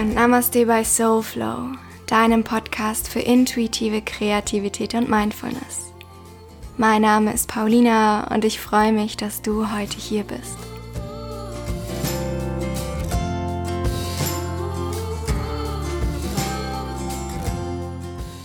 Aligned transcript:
und 0.00 0.14
Namaste 0.14 0.64
bei 0.64 0.82
Soulflow, 0.82 1.72
deinem 2.06 2.42
Podcast 2.42 3.06
für 3.06 3.20
intuitive 3.20 4.00
Kreativität 4.00 4.94
und 4.94 5.10
Mindfulness. 5.10 5.92
Mein 6.78 7.02
Name 7.02 7.34
ist 7.34 7.48
Paulina 7.48 8.32
und 8.32 8.46
ich 8.46 8.60
freue 8.60 8.92
mich, 8.92 9.18
dass 9.18 9.42
du 9.42 9.70
heute 9.70 9.98
hier 9.98 10.22
bist. 10.24 10.56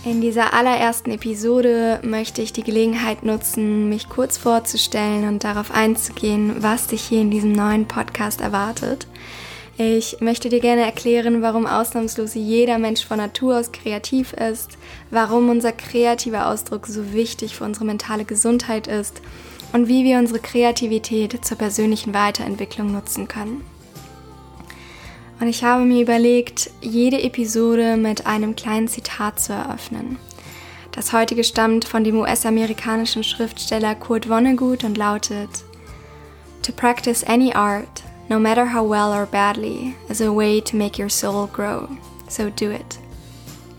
In 0.04 0.20
dieser 0.20 0.52
allerersten 0.52 1.10
Episode 1.10 2.00
möchte 2.02 2.42
ich 2.42 2.52
die 2.52 2.64
Gelegenheit 2.64 3.24
nutzen, 3.24 3.88
mich 3.88 4.10
kurz 4.10 4.36
vorzustellen 4.36 5.26
und 5.26 5.42
darauf 5.42 5.70
einzugehen, 5.70 6.62
was 6.62 6.88
dich 6.88 7.00
hier 7.00 7.22
in 7.22 7.30
diesem 7.30 7.52
neuen 7.52 7.88
Podcast 7.88 8.42
erwartet. 8.42 9.06
Ich 9.78 10.20
möchte 10.20 10.48
dir 10.48 10.60
gerne 10.60 10.86
erklären, 10.86 11.42
warum 11.42 11.66
ausnahmslos 11.66 12.34
jeder 12.34 12.78
Mensch 12.78 13.04
von 13.04 13.18
Natur 13.18 13.58
aus 13.58 13.72
kreativ 13.72 14.32
ist, 14.32 14.78
warum 15.10 15.50
unser 15.50 15.72
kreativer 15.72 16.48
Ausdruck 16.48 16.86
so 16.86 17.12
wichtig 17.12 17.56
für 17.56 17.64
unsere 17.64 17.84
mentale 17.84 18.24
Gesundheit 18.24 18.86
ist 18.86 19.20
und 19.74 19.86
wie 19.86 20.02
wir 20.02 20.18
unsere 20.18 20.38
Kreativität 20.38 21.44
zur 21.44 21.58
persönlichen 21.58 22.14
Weiterentwicklung 22.14 22.90
nutzen 22.90 23.28
können. 23.28 23.62
Und 25.40 25.48
ich 25.48 25.62
habe 25.62 25.84
mir 25.84 26.00
überlegt, 26.00 26.70
jede 26.80 27.20
Episode 27.20 27.98
mit 27.98 28.26
einem 28.26 28.56
kleinen 28.56 28.88
Zitat 28.88 29.38
zu 29.38 29.52
eröffnen. 29.52 30.16
Das 30.92 31.12
heutige 31.12 31.44
stammt 31.44 31.84
von 31.84 32.02
dem 32.02 32.18
US-amerikanischen 32.18 33.22
Schriftsteller 33.22 33.94
Kurt 33.94 34.28
Vonnegut 34.30 34.84
und 34.84 34.96
lautet 34.96 35.50
To 36.62 36.72
practice 36.72 37.22
any 37.22 37.52
art 37.52 38.05
no 38.28 38.38
matter 38.38 38.66
how 38.66 38.84
well 38.84 39.12
or 39.12 39.26
badly, 39.26 39.94
is 40.08 40.20
a 40.20 40.32
way 40.32 40.60
to 40.60 40.76
make 40.76 40.98
your 40.98 41.08
soul 41.08 41.46
grow. 41.46 41.88
So 42.28 42.50
do 42.50 42.70
it. 42.70 42.98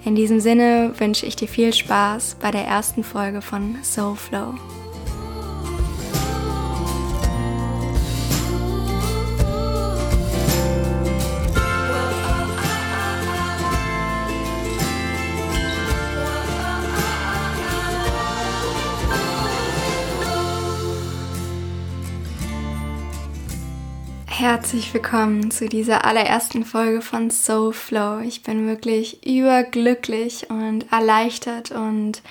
In 0.05 0.15
diesem 0.15 0.39
Sinne 0.39 0.93
wünsche 0.97 1.25
ich 1.25 1.35
dir 1.35 1.47
viel 1.47 1.73
Spaß 1.73 2.37
bei 2.39 2.51
der 2.51 2.65
ersten 2.65 3.03
Folge 3.03 3.41
von 3.41 3.77
Soul 3.83 4.15
Flow. 4.15 4.53
Herzlich 24.67 24.93
willkommen 24.93 25.49
zu 25.49 25.69
dieser 25.69 26.03
allerersten 26.03 26.65
Folge 26.65 27.01
von 27.01 27.31
Soul 27.31 27.71
Flow. 27.71 28.19
Ich 28.19 28.43
bin 28.43 28.67
wirklich 28.67 29.25
überglücklich 29.25 30.49
und 30.49 30.91
erleichtert 30.91 31.71
und 31.71 32.21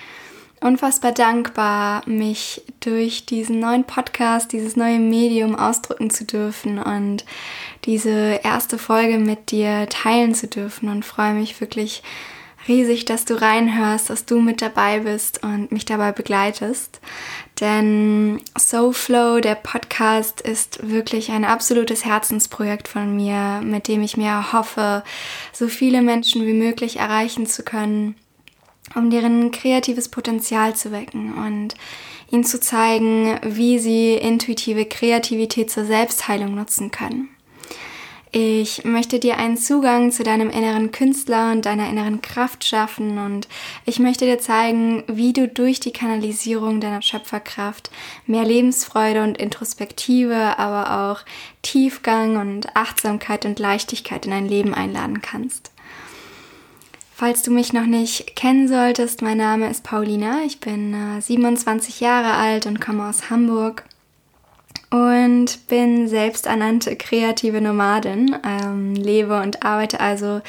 unfassbar 0.61 1.13
dankbar, 1.13 2.03
mich 2.05 2.61
durch 2.81 3.25
diesen 3.25 3.59
neuen 3.59 3.85
Podcast, 3.85 4.53
dieses 4.53 4.77
neue 4.77 4.99
Medium 4.99 5.55
ausdrücken 5.55 6.11
zu 6.11 6.27
dürfen 6.27 6.79
und 6.79 7.25
diese 7.87 8.41
erste 8.45 8.77
Folge 8.77 9.17
mit 9.17 9.51
dir 9.51 9.89
teilen 9.89 10.35
zu 10.35 10.47
dürfen 10.47 10.91
und 10.91 11.07
freue 11.07 11.33
mich 11.33 11.59
wirklich 11.63 12.03
riesig, 12.69 13.07
dass 13.07 13.25
du 13.25 13.41
reinhörst, 13.41 14.11
dass 14.11 14.27
du 14.27 14.43
mit 14.43 14.61
dabei 14.61 15.01
bist 15.01 15.43
und 15.43 15.73
mich 15.73 15.87
dabei 15.87 16.13
begleitest. 16.13 17.01
Denn 17.61 18.41
SoFlow, 18.59 19.41
der 19.41 19.55
Podcast, 19.55 20.43
ist 20.43 20.91
wirklich 20.91 21.31
ein 21.31 21.45
absolutes 21.45 22.05
Herzensprojekt 22.05 22.87
von 22.87 23.17
mir, 23.17 23.63
mit 23.65 23.89
dem 23.89 24.03
ich 24.03 24.19
mir 24.19 24.53
hoffe, 24.53 25.03
so 25.53 25.69
viele 25.69 26.03
Menschen 26.03 26.47
wie 26.47 26.53
möglich 26.53 26.99
erreichen 26.99 27.47
zu 27.47 27.63
können, 27.63 28.15
um 28.95 29.09
deren 29.09 29.53
kreatives 29.53 30.11
Potenzial 30.11 30.77
zu 30.77 30.93
wecken 30.93 31.33
und 31.35 31.75
ihnen 32.31 32.45
zu 32.45 32.61
zeigen, 32.61 33.39
wie 33.43 33.79
sie 33.79 34.15
intuitive 34.15 34.85
Kreativität 34.85 35.71
zur 35.71 35.87
Selbstheilung 35.87 36.55
nutzen 36.55 36.91
können. 36.91 37.36
Ich 38.39 38.85
möchte 38.85 39.19
dir 39.19 39.39
einen 39.39 39.57
Zugang 39.57 40.13
zu 40.13 40.23
deinem 40.23 40.51
inneren 40.51 40.93
Künstler 40.93 41.53
und 41.53 41.65
deiner 41.65 41.89
inneren 41.89 42.21
Kraft 42.21 42.65
schaffen 42.65 43.17
und 43.17 43.49
ich 43.87 43.99
möchte 43.99 44.27
dir 44.27 44.39
zeigen, 44.39 45.05
wie 45.07 45.33
du 45.33 45.49
durch 45.49 45.81
die 45.81 45.91
Kanalisierung 45.91 46.83
deiner 46.83 47.01
Schöpferkraft 47.01 47.91
mehr 48.27 48.45
Lebensfreude 48.45 49.23
und 49.23 49.39
Introspektive, 49.39 50.59
aber 50.59 51.11
auch 51.11 51.25
Tiefgang 51.63 52.37
und 52.37 52.77
Achtsamkeit 52.77 53.47
und 53.47 53.59
Leichtigkeit 53.59 54.27
in 54.27 54.33
dein 54.33 54.49
Leben 54.49 54.75
einladen 54.75 55.23
kannst. 55.23 55.71
Falls 57.15 57.43
du 57.43 57.51
mich 57.51 57.73
noch 57.73 57.87
nicht 57.87 58.37
kennen 58.37 58.69
solltest, 58.69 59.23
mein 59.23 59.39
Name 59.39 59.71
ist 59.71 59.83
Paulina, 59.83 60.41
ich 60.45 60.61
bin 60.61 60.95
27 61.23 62.03
äh, 62.03 62.05
Jahre 62.05 62.35
alt 62.35 62.67
und 62.67 62.83
komme 62.83 63.09
aus 63.09 63.31
Hamburg 63.31 63.85
und 64.91 65.67
bin 65.69 66.09
selbsternannte 66.09 66.97
kreative 66.97 67.61
Nomadin, 67.61 68.37
ähm, 68.45 68.95
lebe 68.95 69.41
und 69.41 69.65
arbeite 69.65 70.01
also 70.01 70.41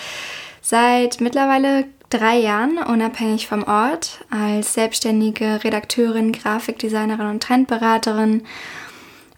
seit 0.62 1.22
mittlerweile 1.22 1.86
drei 2.10 2.38
Jahren 2.38 2.78
unabhängig 2.78 3.48
vom 3.48 3.64
Ort 3.64 4.24
als 4.30 4.74
selbstständige 4.74 5.64
Redakteurin, 5.64 6.32
Grafikdesignerin 6.32 7.28
und 7.28 7.44
Trendberaterin. 7.44 8.44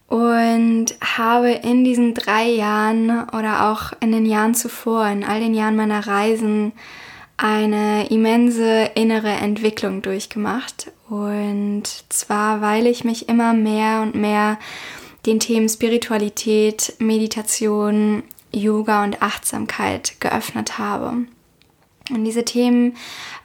Und 0.07 0.87
habe 1.01 1.51
in 1.51 1.83
diesen 1.83 2.15
drei 2.15 2.49
Jahren 2.49 3.29
oder 3.29 3.69
auch 3.69 3.93
in 3.99 4.11
den 4.11 4.25
Jahren 4.25 4.55
zuvor, 4.55 5.07
in 5.07 5.23
all 5.23 5.39
den 5.39 5.53
Jahren 5.53 5.75
meiner 5.75 6.07
Reisen, 6.07 6.73
eine 7.41 8.09
immense 8.09 8.91
innere 8.95 9.29
Entwicklung 9.29 10.01
durchgemacht. 10.01 10.91
Und 11.09 11.83
zwar, 12.09 12.61
weil 12.61 12.85
ich 12.85 13.05
mich 13.05 13.29
immer 13.29 13.53
mehr 13.53 14.01
und 14.01 14.13
mehr 14.13 14.59
den 15.25 15.39
Themen 15.39 15.69
Spiritualität, 15.69 16.95
Meditation, 16.99 18.23
Yoga 18.51 19.05
und 19.05 19.21
Achtsamkeit 19.21 20.19
geöffnet 20.19 20.77
habe. 20.77 21.13
Und 22.09 22.23
diese 22.23 22.45
Themen 22.45 22.95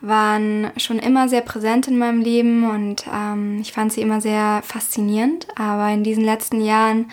waren 0.01 0.71
schon 0.77 0.99
immer 0.99 1.29
sehr 1.29 1.41
präsent 1.41 1.89
in 1.89 1.99
meinem 1.99 2.21
Leben 2.21 2.69
und 2.69 3.05
ähm, 3.13 3.59
ich 3.61 3.73
fand 3.73 3.93
sie 3.93 4.01
immer 4.01 4.21
sehr 4.21 4.63
faszinierend. 4.65 5.47
Aber 5.57 5.91
in 5.91 6.05
diesen 6.05 6.25
letzten 6.25 6.61
Jahren 6.63 7.11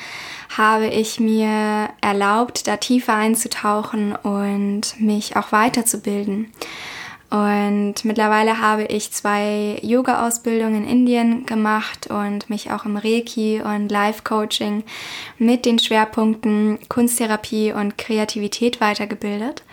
habe 0.57 0.87
ich 0.87 1.19
mir 1.19 1.89
erlaubt, 2.01 2.67
da 2.67 2.77
tiefer 2.77 3.15
einzutauchen 3.15 4.15
und 4.15 4.99
mich 4.99 5.35
auch 5.35 5.51
weiterzubilden. 5.51 6.51
Und 7.29 8.03
mittlerweile 8.03 8.59
habe 8.59 8.83
ich 8.83 9.13
zwei 9.13 9.79
Yoga-Ausbildungen 9.81 10.83
in 10.83 10.89
Indien 10.89 11.45
gemacht 11.45 12.07
und 12.07 12.49
mich 12.49 12.71
auch 12.71 12.83
im 12.83 12.97
Reiki 12.97 13.61
und 13.61 13.89
Life-Coaching 13.89 14.83
mit 15.37 15.65
den 15.65 15.79
Schwerpunkten 15.79 16.79
Kunsttherapie 16.89 17.71
und 17.71 17.97
Kreativität 17.97 18.81
weitergebildet 18.81 19.63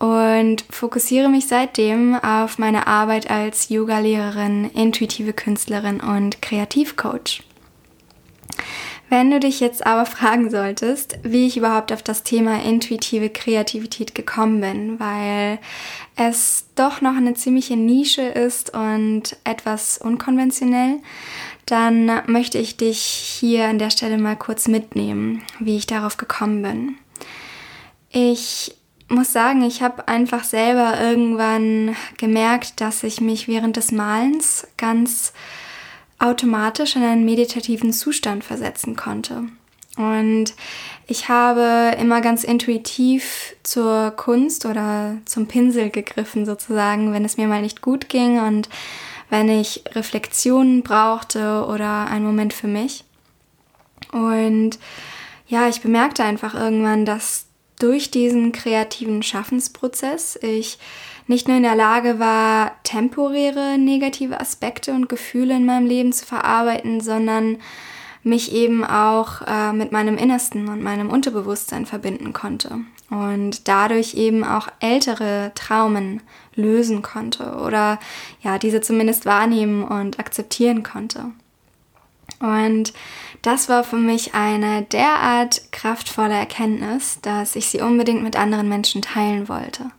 und 0.00 0.64
fokussiere 0.70 1.28
mich 1.28 1.46
seitdem 1.46 2.16
auf 2.16 2.58
meine 2.58 2.86
Arbeit 2.86 3.30
als 3.30 3.68
Yoga-Lehrerin, 3.68 4.70
intuitive 4.70 5.34
Künstlerin 5.34 6.00
und 6.00 6.42
Kreativcoach. 6.42 7.42
Wenn 9.10 9.30
du 9.30 9.40
dich 9.40 9.60
jetzt 9.60 9.86
aber 9.86 10.06
fragen 10.06 10.50
solltest, 10.50 11.18
wie 11.22 11.46
ich 11.46 11.58
überhaupt 11.58 11.92
auf 11.92 12.02
das 12.02 12.22
Thema 12.22 12.62
intuitive 12.62 13.28
Kreativität 13.28 14.14
gekommen 14.14 14.62
bin, 14.62 14.98
weil 14.98 15.58
es 16.16 16.64
doch 16.76 17.02
noch 17.02 17.16
eine 17.16 17.34
ziemliche 17.34 17.76
Nische 17.76 18.22
ist 18.22 18.74
und 18.74 19.36
etwas 19.44 19.98
unkonventionell, 19.98 20.96
dann 21.66 22.22
möchte 22.26 22.56
ich 22.56 22.78
dich 22.78 22.98
hier 22.98 23.66
an 23.66 23.78
der 23.78 23.90
Stelle 23.90 24.16
mal 24.16 24.36
kurz 24.36 24.66
mitnehmen, 24.66 25.42
wie 25.58 25.76
ich 25.76 25.86
darauf 25.86 26.16
gekommen 26.16 26.62
bin. 26.62 26.96
Ich 28.10 28.74
muss 29.10 29.32
sagen, 29.32 29.62
ich 29.62 29.82
habe 29.82 30.08
einfach 30.08 30.44
selber 30.44 31.00
irgendwann 31.00 31.96
gemerkt, 32.16 32.80
dass 32.80 33.02
ich 33.02 33.20
mich 33.20 33.48
während 33.48 33.76
des 33.76 33.92
Malens 33.92 34.66
ganz 34.76 35.32
automatisch 36.18 36.96
in 36.96 37.02
einen 37.02 37.24
meditativen 37.24 37.92
Zustand 37.92 38.44
versetzen 38.44 38.94
konnte. 38.94 39.44
Und 39.96 40.54
ich 41.08 41.28
habe 41.28 41.96
immer 41.98 42.20
ganz 42.20 42.44
intuitiv 42.44 43.56
zur 43.64 44.12
Kunst 44.12 44.64
oder 44.64 45.16
zum 45.24 45.48
Pinsel 45.48 45.90
gegriffen, 45.90 46.46
sozusagen, 46.46 47.12
wenn 47.12 47.24
es 47.24 47.36
mir 47.36 47.48
mal 47.48 47.62
nicht 47.62 47.82
gut 47.82 48.08
ging 48.08 48.38
und 48.38 48.68
wenn 49.28 49.48
ich 49.48 49.82
Reflexionen 49.92 50.82
brauchte 50.82 51.66
oder 51.66 52.06
einen 52.06 52.24
Moment 52.24 52.52
für 52.52 52.68
mich. 52.68 53.04
Und 54.12 54.78
ja, 55.48 55.68
ich 55.68 55.80
bemerkte 55.80 56.22
einfach 56.22 56.54
irgendwann, 56.54 57.04
dass 57.04 57.46
durch 57.82 58.10
diesen 58.10 58.52
kreativen 58.52 59.22
Schaffensprozess 59.22 60.38
ich 60.42 60.78
nicht 61.26 61.46
nur 61.46 61.56
in 61.56 61.62
der 61.62 61.76
Lage 61.76 62.18
war, 62.18 62.72
temporäre 62.82 63.78
negative 63.78 64.40
Aspekte 64.40 64.92
und 64.92 65.08
Gefühle 65.08 65.56
in 65.56 65.64
meinem 65.64 65.86
Leben 65.86 66.12
zu 66.12 66.26
verarbeiten, 66.26 67.00
sondern 67.00 67.58
mich 68.22 68.52
eben 68.52 68.84
auch 68.84 69.42
äh, 69.46 69.72
mit 69.72 69.92
meinem 69.92 70.18
Innersten 70.18 70.68
und 70.68 70.82
meinem 70.82 71.08
Unterbewusstsein 71.08 71.86
verbinden 71.86 72.32
konnte 72.32 72.80
und 73.10 73.66
dadurch 73.68 74.14
eben 74.14 74.44
auch 74.44 74.68
ältere 74.80 75.52
Traumen 75.54 76.20
lösen 76.54 77.02
konnte 77.02 77.56
oder 77.64 77.98
ja, 78.42 78.58
diese 78.58 78.80
zumindest 78.80 79.26
wahrnehmen 79.26 79.84
und 79.84 80.18
akzeptieren 80.18 80.82
konnte. 80.82 81.26
Und 82.40 82.92
das 83.42 83.68
war 83.68 83.84
für 83.84 83.96
mich 83.96 84.34
eine 84.34 84.82
derart 84.82 85.72
kraftvolle 85.72 86.34
Erkenntnis, 86.34 87.18
dass 87.22 87.56
ich 87.56 87.66
sie 87.66 87.80
unbedingt 87.80 88.22
mit 88.22 88.36
anderen 88.36 88.68
Menschen 88.68 89.02
teilen 89.02 89.48
wollte. 89.48 89.90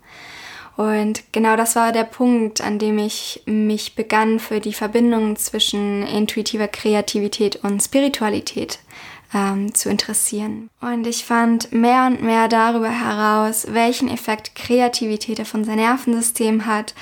Und 0.78 1.24
genau 1.32 1.56
das 1.56 1.76
war 1.76 1.92
der 1.92 2.06
Punkt, 2.06 2.62
an 2.62 2.80
dem 2.80 2.98
ich 2.98 3.44
mich 3.46 3.96
begann 3.96 4.40
für 4.40 4.60
die 4.60 4.74
Verbindung 4.74 5.36
zwischen 5.36 6.08
intuitiver 6.08 6.68
Kreativität 6.68 7.58
und 7.58 7.82
Spiritualität 7.82 8.80
ähm, 9.34 9.74
zu 9.74 9.90
interessieren. 9.90 10.70
Und 10.80 11.06
ich 11.08 11.26
fand 11.26 11.72
mehr 11.72 12.06
und 12.08 12.24
mehr 12.24 12.48
darüber 12.48 12.90
heraus, 12.90 13.68
welchen 13.70 14.10
Effekt 14.10 14.56
Kreativität 14.56 15.42
auf 15.42 15.54
unser 15.54 15.76
Nervensystem 15.76 16.66
hat 16.66 16.94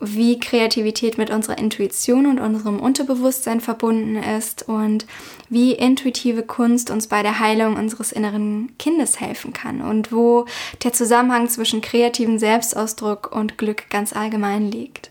wie 0.00 0.38
Kreativität 0.38 1.16
mit 1.16 1.30
unserer 1.30 1.58
Intuition 1.58 2.26
und 2.26 2.38
unserem 2.38 2.80
Unterbewusstsein 2.80 3.60
verbunden 3.60 4.16
ist 4.16 4.68
und 4.68 5.06
wie 5.48 5.72
intuitive 5.72 6.42
Kunst 6.42 6.90
uns 6.90 7.06
bei 7.06 7.22
der 7.22 7.38
Heilung 7.38 7.76
unseres 7.76 8.12
inneren 8.12 8.72
Kindes 8.78 9.20
helfen 9.20 9.52
kann 9.54 9.80
und 9.80 10.12
wo 10.12 10.44
der 10.84 10.92
Zusammenhang 10.92 11.48
zwischen 11.48 11.80
kreativem 11.80 12.38
Selbstausdruck 12.38 13.34
und 13.34 13.56
Glück 13.56 13.88
ganz 13.88 14.14
allgemein 14.14 14.70
liegt. 14.70 15.10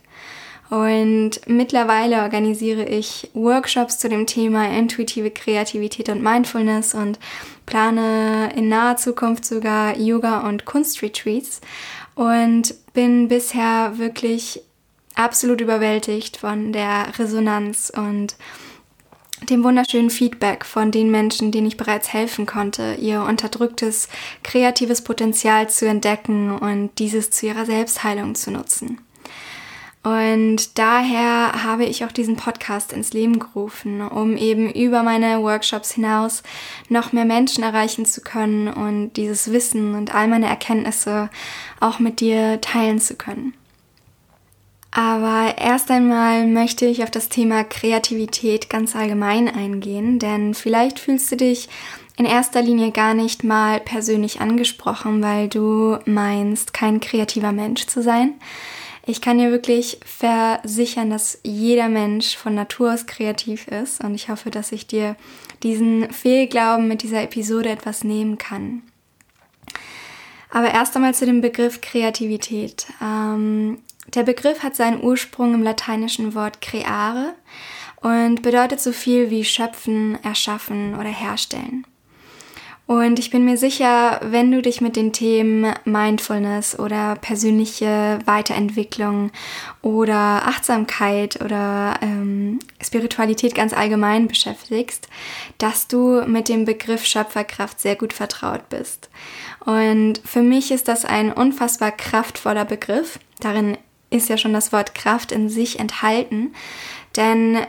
Und 0.69 1.41
mittlerweile 1.45 2.23
organisiere 2.23 2.85
ich 2.85 3.29
Workshops 3.33 3.99
zu 3.99 4.09
dem 4.09 4.25
Thema 4.25 4.67
intuitive 4.67 5.29
Kreativität 5.29 6.09
und 6.09 6.23
Mindfulness 6.23 6.95
und 6.95 7.19
plane 7.65 8.51
in 8.55 8.67
naher 8.69 8.97
Zukunft 8.97 9.45
sogar 9.45 9.97
Yoga- 9.97 10.47
und 10.47 10.65
Kunstretreats 10.65 11.61
und 12.15 12.73
bin 12.93 13.27
bisher 13.27 13.97
wirklich 13.97 14.61
absolut 15.15 15.61
überwältigt 15.61 16.37
von 16.37 16.73
der 16.73 17.17
Resonanz 17.17 17.91
und 17.95 18.35
dem 19.49 19.63
wunderschönen 19.63 20.09
Feedback 20.09 20.65
von 20.65 20.91
den 20.91 21.11
Menschen, 21.11 21.51
denen 21.51 21.67
ich 21.67 21.77
bereits 21.77 22.13
helfen 22.13 22.45
konnte, 22.45 22.95
ihr 22.99 23.21
unterdrücktes 23.21 24.07
kreatives 24.43 25.03
Potenzial 25.03 25.69
zu 25.69 25.87
entdecken 25.87 26.57
und 26.57 26.97
dieses 26.99 27.31
zu 27.31 27.47
ihrer 27.47 27.65
Selbstheilung 27.65 28.35
zu 28.35 28.51
nutzen. 28.51 28.99
Und 30.03 30.77
daher 30.77 31.63
habe 31.63 31.83
ich 31.85 32.05
auch 32.05 32.11
diesen 32.11 32.35
Podcast 32.35 32.93
ins 32.93 33.11
Leben 33.11 33.39
gerufen, 33.39 34.01
um 34.01 34.37
eben 34.37 34.71
über 34.71 35.01
meine 35.01 35.41
Workshops 35.41 35.93
hinaus 35.93 36.43
noch 36.89 37.11
mehr 37.11 37.25
Menschen 37.25 37.63
erreichen 37.63 38.05
zu 38.05 38.21
können 38.21 38.67
und 38.67 39.13
dieses 39.13 39.51
Wissen 39.51 39.95
und 39.95 40.13
all 40.13 40.27
meine 40.27 40.45
Erkenntnisse 40.45 41.31
auch 41.79 41.97
mit 41.97 42.19
dir 42.19 42.61
teilen 42.61 42.99
zu 42.99 43.15
können. 43.15 43.55
Aber 44.97 45.57
erst 45.57 45.91
einmal 45.91 46.47
möchte 46.47 46.85
ich 46.85 47.03
auf 47.03 47.11
das 47.11 47.27
Thema 47.27 47.65
Kreativität 47.65 48.69
ganz 48.69 48.95
allgemein 48.95 49.49
eingehen, 49.49 50.19
denn 50.19 50.53
vielleicht 50.53 50.99
fühlst 50.99 51.29
du 51.33 51.35
dich 51.35 51.67
in 52.15 52.23
erster 52.23 52.61
Linie 52.61 52.91
gar 52.91 53.13
nicht 53.13 53.43
mal 53.43 53.81
persönlich 53.81 54.39
angesprochen, 54.39 55.21
weil 55.21 55.49
du 55.49 55.97
meinst, 56.05 56.73
kein 56.73 57.01
kreativer 57.01 57.51
Mensch 57.51 57.87
zu 57.87 58.01
sein. 58.01 58.35
Ich 59.05 59.19
kann 59.19 59.37
dir 59.37 59.51
wirklich 59.51 59.99
versichern, 60.05 61.09
dass 61.09 61.39
jeder 61.43 61.89
Mensch 61.89 62.37
von 62.37 62.55
Natur 62.55 62.93
aus 62.93 63.05
kreativ 63.05 63.67
ist 63.67 64.01
und 64.01 64.15
ich 64.15 64.29
hoffe, 64.29 64.49
dass 64.49 64.71
ich 64.71 64.87
dir 64.87 65.17
diesen 65.61 66.09
Fehlglauben 66.09 66.87
mit 66.87 67.03
dieser 67.03 67.21
Episode 67.21 67.67
etwas 67.67 68.05
nehmen 68.05 68.37
kann. 68.37 68.81
Aber 70.49 70.73
erst 70.73 70.95
einmal 70.95 71.13
zu 71.13 71.25
dem 71.25 71.41
Begriff 71.41 71.81
Kreativität. 71.81 72.87
Ähm, 73.03 73.79
der 74.13 74.23
Begriff 74.23 74.63
hat 74.63 74.75
seinen 74.75 75.03
Ursprung 75.03 75.53
im 75.53 75.63
lateinischen 75.63 76.35
Wort 76.35 76.61
creare 76.61 77.33
und 78.01 78.41
bedeutet 78.41 78.79
so 78.79 78.91
viel 78.91 79.29
wie 79.29 79.43
schöpfen, 79.43 80.17
erschaffen 80.23 80.95
oder 80.95 81.09
herstellen. 81.09 81.85
Und 82.87 83.17
ich 83.17 83.31
bin 83.31 83.45
mir 83.45 83.57
sicher, 83.57 84.19
wenn 84.23 84.51
du 84.51 84.61
dich 84.61 84.79
mit 84.79 84.95
den 84.95 85.11
Themen 85.11 85.73
Mindfulness 85.85 86.77
oder 86.77 87.15
persönliche 87.15 88.19
Weiterentwicklung 88.25 89.31
oder 89.81 90.15
Achtsamkeit 90.45 91.41
oder 91.43 91.95
ähm, 92.03 92.59
Spiritualität 92.83 93.55
ganz 93.55 93.73
allgemein 93.73 94.27
beschäftigst, 94.27 95.09
dass 95.57 95.87
du 95.87 96.21
mit 96.27 96.47
dem 96.47 96.65
Begriff 96.65 97.05
Schöpferkraft 97.05 97.81
sehr 97.81 97.95
gut 97.95 98.13
vertraut 98.13 98.69
bist. 98.69 99.09
Und 99.61 100.21
für 100.23 100.43
mich 100.43 100.69
ist 100.69 100.87
das 100.87 101.05
ein 101.05 101.33
unfassbar 101.33 101.91
kraftvoller 101.91 102.65
Begriff. 102.65 103.17
Darin 103.39 103.79
ist 104.15 104.29
ja 104.29 104.37
schon 104.37 104.53
das 104.53 104.71
Wort 104.71 104.95
Kraft 104.95 105.31
in 105.31 105.49
sich 105.49 105.79
enthalten. 105.79 106.53
Denn 107.15 107.59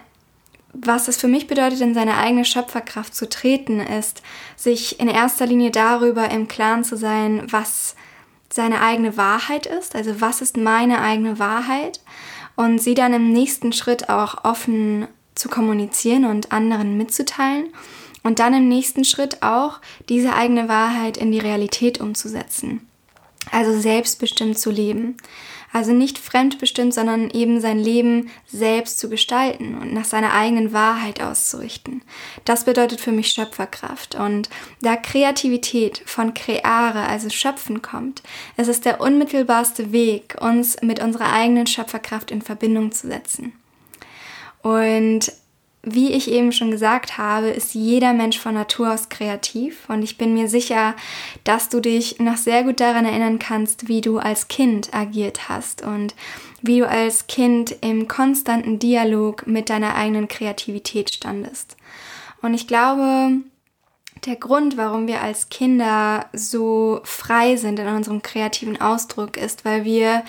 was 0.73 1.09
es 1.09 1.17
für 1.17 1.29
mich 1.29 1.47
bedeutet, 1.47 1.81
in 1.81 1.95
seine 1.95 2.17
eigene 2.17 2.45
Schöpferkraft 2.45 3.15
zu 3.15 3.29
treten, 3.29 3.81
ist, 3.81 4.23
sich 4.57 5.01
in 5.01 5.09
erster 5.09 5.47
Linie 5.47 5.71
darüber 5.71 6.31
im 6.31 6.49
Klaren 6.49 6.85
zu 6.85 6.97
sein, 6.97 7.47
was 7.51 7.97
seine 8.53 8.81
eigene 8.81 9.17
Wahrheit 9.17 9.67
ist, 9.67 9.95
also 9.95 10.21
was 10.21 10.41
ist 10.41 10.57
meine 10.57 11.01
eigene 11.01 11.39
Wahrheit 11.39 12.01
und 12.57 12.79
sie 12.81 12.95
dann 12.95 13.13
im 13.13 13.33
nächsten 13.33 13.73
Schritt 13.73 14.09
auch 14.09 14.45
offen 14.45 15.09
zu 15.35 15.49
kommunizieren 15.49 16.25
und 16.25 16.53
anderen 16.53 16.97
mitzuteilen 16.97 17.69
und 18.23 18.39
dann 18.39 18.55
im 18.55 18.69
nächsten 18.69 19.05
Schritt 19.05 19.43
auch 19.43 19.81
diese 20.09 20.35
eigene 20.35 20.69
Wahrheit 20.69 21.17
in 21.17 21.33
die 21.33 21.39
Realität 21.39 22.01
umzusetzen, 22.01 22.87
also 23.51 23.79
selbstbestimmt 23.79 24.59
zu 24.59 24.71
leben. 24.71 25.17
Also 25.73 25.93
nicht 25.93 26.19
fremdbestimmt, 26.19 26.95
sondern 26.95 27.31
eben 27.31 27.61
sein 27.61 27.79
Leben 27.79 28.31
selbst 28.47 28.99
zu 28.99 29.09
gestalten 29.09 29.77
und 29.77 29.93
nach 29.93 30.05
seiner 30.05 30.33
eigenen 30.33 30.73
Wahrheit 30.73 31.21
auszurichten. 31.21 32.03
Das 32.45 32.65
bedeutet 32.65 33.01
für 33.01 33.13
mich 33.13 33.29
Schöpferkraft. 33.29 34.15
Und 34.15 34.49
da 34.81 34.97
Kreativität 34.97 36.03
von 36.07 36.35
creare, 36.35 37.07
also 37.07 37.29
schöpfen 37.29 37.83
kommt, 37.83 38.23
es 38.57 38.69
ist 38.69 38.85
der 38.85 39.01
unmittelbarste 39.01 39.93
Weg, 39.93 40.37
uns 40.41 40.81
mit 40.83 41.03
unserer 41.03 41.33
eigenen 41.33 41.67
Schöpferkraft 41.67 42.31
in 42.31 42.43
Verbindung 42.43 42.93
zu 42.93 43.09
setzen. 43.09 43.53
Und 44.63 45.33
wie 45.89 46.11
ich 46.11 46.29
eben 46.29 46.51
schon 46.51 46.73
gesagt 46.73 47.17
habe, 47.17 47.49
ist 47.49 47.75
jeder 47.75 48.13
Mensch 48.13 48.41
von 48.41 48.55
Natur 48.55 48.93
aus 48.93 49.09
kreativ 49.09 49.89
und 49.89 50.03
ich 50.03 50.19
bin 50.19 50.35
mir 50.35 50.49
sicher, 50.49 50.97
dass 51.45 51.69
du 51.69 51.79
dich 51.79 52.19
noch 52.19 52.37
sehr 52.37 52.65
gut 52.65 52.81
daran 52.81 53.05
erinnern 53.05 53.39
kannst, 53.39 53.87
wie 53.87 54.01
du 54.01 54.19
als 54.19 54.49
Kind 54.49 54.93
agiert 54.93 55.49
hast 55.49 55.83
und 55.83 56.17
wie 56.61 56.81
du 56.81 56.89
als 56.89 57.29
Kind 57.29 57.77
im 57.83 58.09
konstanten 58.09 58.81
Dialog 58.81 59.47
mit 59.47 59.71
deiner 59.71 59.95
eigenen 59.95 60.27
Kreativität 60.27 61.15
standest. 61.15 61.77
Und 62.43 62.53
ich 62.55 62.67
glaube, 62.67 63.43
der 64.27 64.37
Grund, 64.37 64.77
warum 64.77 65.07
wir 65.07 65.23
als 65.23 65.51
Kinder 65.51 66.27
so 66.33 67.01
frei 67.05 67.55
sind 67.55 67.79
in 67.79 67.87
unserem 67.87 68.23
kreativen 68.23 68.81
Ausdruck, 68.81 69.37
ist, 69.37 69.65
weil 69.65 69.85
wir 69.85 70.25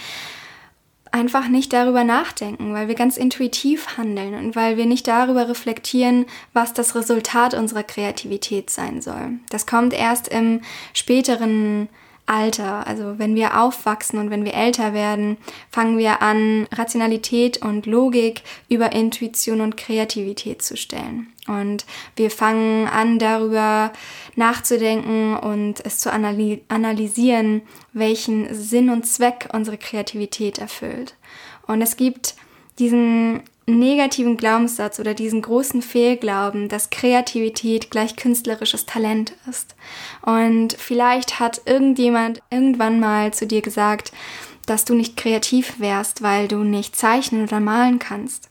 einfach 1.12 1.48
nicht 1.48 1.74
darüber 1.74 2.04
nachdenken, 2.04 2.74
weil 2.74 2.88
wir 2.88 2.96
ganz 2.96 3.18
intuitiv 3.18 3.98
handeln 3.98 4.34
und 4.34 4.56
weil 4.56 4.78
wir 4.78 4.86
nicht 4.86 5.08
darüber 5.08 5.50
reflektieren, 5.50 6.26
was 6.54 6.74
das 6.74 6.96
Resultat 6.96 7.54
unserer 7.54 7.84
Kreativität 7.84 8.70
sein 8.70 9.02
soll. 9.02 9.40
Das 9.50 9.66
kommt 9.68 9.94
erst 9.94 10.28
im 10.28 10.62
späteren 10.94 11.90
Alter, 12.28 12.86
also 12.86 13.18
wenn 13.18 13.36
wir 13.36 13.60
aufwachsen 13.60 14.20
und 14.20 14.30
wenn 14.30 14.46
wir 14.46 14.54
älter 14.54 14.94
werden, 14.94 15.38
fangen 15.72 15.98
wir 15.98 16.22
an, 16.22 16.68
Rationalität 16.72 17.64
und 17.64 17.86
Logik 17.86 18.42
über 18.70 18.92
Intuition 18.92 19.62
und 19.62 19.78
Kreativität 19.78 20.62
zu 20.62 20.78
stellen. 20.78 21.28
Und 21.48 21.86
wir 22.18 22.30
fangen 22.30 22.88
an, 22.88 23.18
darüber 23.18 23.94
nachzudenken 24.36 25.38
und 25.38 25.86
es 25.86 26.00
zu 26.00 26.12
analysieren, 26.12 27.62
welchen 27.94 28.54
Sinn 28.54 28.90
und 28.90 29.08
Zweck 29.08 29.48
unsere 29.54 29.78
Kreativität 29.78 30.58
erfüllt. 30.58 31.16
Und 31.66 31.82
es 31.82 31.96
gibt 31.96 32.36
diesen 32.78 33.42
negativen 33.68 34.38
Glaubenssatz 34.38 35.00
oder 35.00 35.14
diesen 35.14 35.42
großen 35.42 35.82
Fehlglauben, 35.82 36.70
dass 36.70 36.90
Kreativität 36.90 37.92
gleich 37.92 38.16
künstlerisches 38.16 38.86
Talent 38.86 39.34
ist. 39.50 39.76
Und 40.22 40.74
vielleicht 40.74 41.40
hat 41.40 41.62
irgendjemand 41.66 42.42
irgendwann 42.50 43.00
mal 43.00 43.34
zu 43.34 43.46
dir 43.46 43.62
gesagt, 43.62 44.14
dass 44.66 44.86
du 44.86 44.94
nicht 44.94 45.18
kreativ 45.18 45.80
wärst, 45.80 46.22
weil 46.22 46.48
du 46.48 46.60
nicht 46.60 46.96
zeichnen 46.96 47.44
oder 47.44 47.60
malen 47.60 48.00
kannst. 48.00 48.50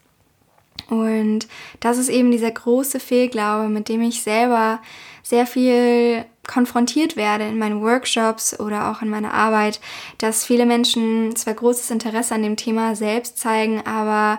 Und 0.89 1.49
das 1.81 1.99
ist 1.99 2.11
eben 2.11 2.31
dieser 2.31 2.51
große 2.51 3.01
Fehlglaube, 3.01 3.69
mit 3.69 3.89
dem 3.89 4.03
ich 4.03 4.23
selber 4.23 4.81
sehr 5.23 5.47
viel 5.47 6.25
konfrontiert 6.47 7.17
werde 7.17 7.45
in 7.45 7.59
meinen 7.59 7.83
Workshops 7.83 8.59
oder 8.61 8.91
auch 8.91 9.03
in 9.03 9.09
meiner 9.09 9.35
Arbeit, 9.35 9.81
dass 10.19 10.45
viele 10.45 10.65
Menschen 10.65 11.35
zwar 11.35 11.55
großes 11.55 11.91
Interesse 11.91 12.35
an 12.35 12.43
dem 12.43 12.57
Thema 12.57 12.95
selbst 12.95 13.39
zeigen, 13.39 13.85
aber 13.85 14.39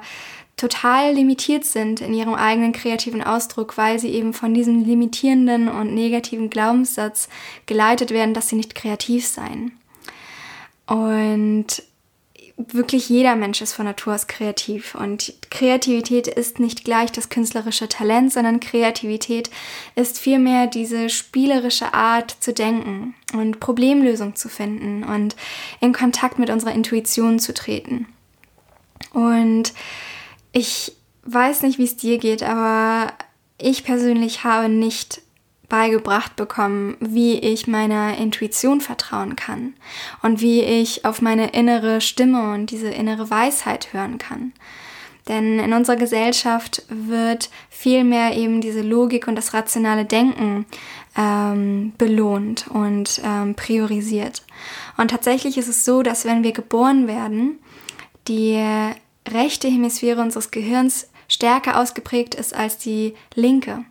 total 0.57 1.13
limitiert 1.13 1.63
sind 1.63 2.01
in 2.01 2.13
ihrem 2.13 2.33
eigenen 2.33 2.73
kreativen 2.73 3.23
Ausdruck, 3.23 3.77
weil 3.77 3.99
sie 3.99 4.09
eben 4.09 4.33
von 4.33 4.53
diesem 4.53 4.83
limitierenden 4.83 5.69
und 5.69 5.93
negativen 5.93 6.49
Glaubenssatz 6.49 7.29
geleitet 7.67 8.11
werden, 8.11 8.33
dass 8.33 8.49
sie 8.49 8.55
nicht 8.55 8.75
kreativ 8.75 9.25
seien. 9.25 9.71
Und 10.87 11.83
wirklich 12.57 13.07
jeder 13.07 13.35
Mensch 13.35 13.61
ist 13.61 13.73
von 13.73 13.85
Natur 13.85 14.15
aus 14.15 14.25
kreativ 14.25 14.95
und 14.95 15.33
Kreativität 15.51 16.27
ist 16.27 16.59
nicht 16.59 16.83
gleich 16.83 17.11
das 17.11 17.29
künstlerische 17.29 17.87
Talent, 17.87 18.33
sondern 18.33 18.59
Kreativität 18.59 19.51
ist 19.95 20.17
vielmehr 20.19 20.65
diese 20.65 21.09
spielerische 21.09 21.93
Art 21.93 22.35
zu 22.39 22.53
denken 22.53 23.13
und 23.33 23.59
Problemlösung 23.59 24.35
zu 24.35 24.49
finden 24.49 25.03
und 25.03 25.35
in 25.81 25.93
Kontakt 25.93 26.39
mit 26.39 26.49
unserer 26.49 26.71
Intuition 26.71 27.37
zu 27.37 27.53
treten. 27.53 28.07
Und 29.13 29.73
ich 30.57 30.93
weiß 31.23 31.61
nicht, 31.61 31.77
wie 31.77 31.83
es 31.83 31.97
dir 31.97 32.17
geht, 32.17 32.41
aber 32.41 33.13
ich 33.59 33.83
persönlich 33.83 34.43
habe 34.43 34.69
nicht 34.69 35.21
beigebracht 35.69 36.35
bekommen, 36.35 36.95
wie 36.99 37.37
ich 37.37 37.67
meiner 37.67 38.17
Intuition 38.17 38.81
vertrauen 38.81 39.35
kann 39.35 39.73
und 40.23 40.41
wie 40.41 40.61
ich 40.61 41.05
auf 41.05 41.21
meine 41.21 41.49
innere 41.49 42.01
Stimme 42.01 42.53
und 42.53 42.71
diese 42.71 42.87
innere 42.87 43.29
Weisheit 43.29 43.93
hören 43.93 44.17
kann. 44.17 44.53
Denn 45.27 45.59
in 45.59 45.73
unserer 45.73 45.97
Gesellschaft 45.97 46.83
wird 46.87 47.49
vielmehr 47.69 48.35
eben 48.35 48.61
diese 48.61 48.81
Logik 48.81 49.27
und 49.27 49.35
das 49.35 49.53
rationale 49.53 50.05
Denken 50.05 50.65
ähm, 51.17 51.91
belohnt 51.97 52.67
und 52.69 53.21
ähm, 53.25 53.53
priorisiert. 53.53 54.43
Und 54.95 55.11
tatsächlich 55.11 55.57
ist 55.57 55.67
es 55.67 55.83
so, 55.83 56.01
dass 56.01 56.23
wenn 56.23 56.43
wir 56.43 56.53
geboren 56.53 57.07
werden, 57.07 57.59
die 58.29 58.57
rechte 59.33 59.67
Hemisphäre 59.67 60.21
unseres 60.21 60.51
Gehirns 60.51 61.09
stärker 61.27 61.79
ausgeprägt 61.79 62.35
ist 62.35 62.53
als 62.53 62.77
die 62.77 63.13
linke. 63.35 63.83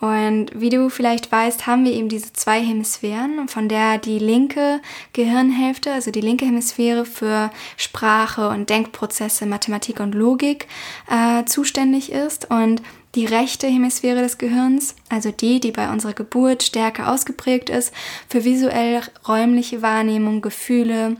Und 0.00 0.46
wie 0.54 0.70
du 0.70 0.88
vielleicht 0.88 1.30
weißt, 1.30 1.66
haben 1.66 1.84
wir 1.84 1.92
eben 1.92 2.08
diese 2.08 2.32
zwei 2.32 2.62
Hemisphären, 2.62 3.48
von 3.48 3.68
der 3.68 3.98
die 3.98 4.18
linke 4.18 4.80
Gehirnhälfte, 5.12 5.92
also 5.92 6.10
die 6.10 6.22
linke 6.22 6.46
Hemisphäre 6.46 7.04
für 7.04 7.50
Sprache 7.76 8.48
und 8.48 8.70
Denkprozesse, 8.70 9.44
Mathematik 9.44 10.00
und 10.00 10.14
Logik 10.14 10.68
äh, 11.10 11.44
zuständig 11.44 12.12
ist 12.12 12.50
und 12.50 12.80
die 13.14 13.26
rechte 13.26 13.66
Hemisphäre 13.66 14.22
des 14.22 14.38
Gehirns, 14.38 14.94
also 15.10 15.32
die, 15.32 15.60
die 15.60 15.72
bei 15.72 15.90
unserer 15.90 16.14
Geburt 16.14 16.62
stärker 16.62 17.12
ausgeprägt 17.12 17.68
ist, 17.68 17.92
für 18.28 18.44
visuell 18.44 19.02
räumliche 19.28 19.82
Wahrnehmung, 19.82 20.40
Gefühle, 20.40 21.16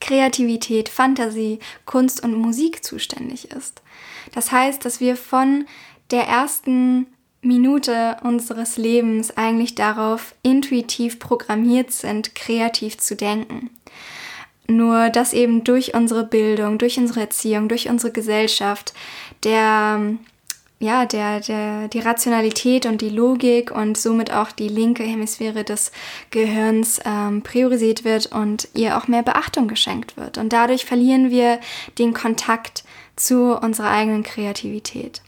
Kreativität, 0.00 0.88
Fantasie, 0.88 1.58
Kunst 1.84 2.22
und 2.22 2.34
Musik 2.34 2.84
zuständig 2.84 3.50
ist. 3.50 3.82
Das 4.32 4.52
heißt, 4.52 4.84
dass 4.84 5.00
wir 5.00 5.16
von 5.16 5.66
der 6.10 6.24
ersten 6.24 7.06
Minute 7.40 8.16
unseres 8.22 8.76
Lebens 8.76 9.36
eigentlich 9.36 9.74
darauf 9.74 10.34
intuitiv 10.42 11.18
programmiert 11.18 11.92
sind, 11.92 12.34
kreativ 12.34 12.98
zu 12.98 13.14
denken. 13.14 13.70
Nur 14.66 15.08
dass 15.08 15.32
eben 15.32 15.64
durch 15.64 15.94
unsere 15.94 16.24
Bildung, 16.24 16.78
durch 16.78 16.98
unsere 16.98 17.20
Erziehung, 17.20 17.68
durch 17.68 17.88
unsere 17.88 18.12
Gesellschaft 18.12 18.92
der 19.44 20.00
ja, 20.80 21.06
der, 21.06 21.40
der, 21.40 21.88
die 21.88 21.98
Rationalität 21.98 22.86
und 22.86 23.00
die 23.00 23.08
Logik 23.08 23.72
und 23.72 23.98
somit 23.98 24.32
auch 24.32 24.52
die 24.52 24.68
linke 24.68 25.02
Hemisphäre 25.02 25.64
des 25.64 25.90
Gehirns 26.30 27.00
ähm, 27.04 27.42
priorisiert 27.42 28.04
wird 28.04 28.26
und 28.26 28.68
ihr 28.74 28.96
auch 28.96 29.08
mehr 29.08 29.24
Beachtung 29.24 29.66
geschenkt 29.66 30.16
wird. 30.16 30.38
Und 30.38 30.52
dadurch 30.52 30.84
verlieren 30.84 31.30
wir 31.30 31.58
den 31.98 32.14
Kontakt 32.14 32.84
zu 33.16 33.58
unserer 33.60 33.90
eigenen 33.90 34.22
Kreativität 34.22 35.22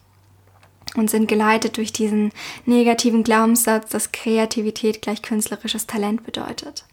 und 0.95 1.11
sind 1.11 1.27
geleitet 1.27 1.77
durch 1.77 1.93
diesen 1.93 2.31
negativen 2.65 3.25
Glaubenssatz, 3.25 3.91
dass 3.91 4.13
Kreativität 4.13 5.03
gleich 5.03 5.23
künstlerisches 5.23 5.87
Talent 5.87 6.25
bedeutet. 6.25 6.85